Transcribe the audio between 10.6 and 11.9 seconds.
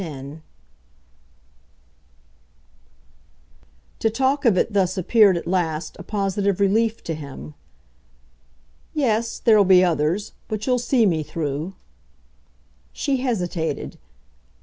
you'll see me through."